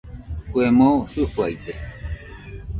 [0.51, 1.71] Kue moo Jɨfaide